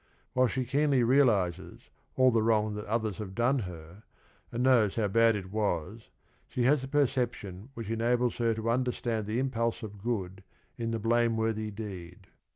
[0.33, 4.01] While she keenly realizes all the wrong that others have done her,
[4.51, 6.09] and knows how bad it was,
[6.47, 10.43] she has the per ception which enables her to understand the impulse of good
[10.75, 12.25] in the blameworthy deed.